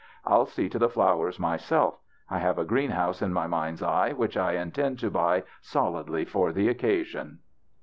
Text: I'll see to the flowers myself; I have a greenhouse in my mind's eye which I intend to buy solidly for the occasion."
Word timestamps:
I'll 0.25 0.47
see 0.47 0.67
to 0.69 0.79
the 0.79 0.89
flowers 0.89 1.39
myself; 1.39 1.99
I 2.27 2.39
have 2.39 2.57
a 2.57 2.65
greenhouse 2.65 3.21
in 3.21 3.31
my 3.31 3.45
mind's 3.45 3.83
eye 3.83 4.13
which 4.13 4.35
I 4.35 4.53
intend 4.53 4.97
to 5.01 5.11
buy 5.11 5.43
solidly 5.61 6.25
for 6.25 6.51
the 6.51 6.69
occasion." 6.69 7.37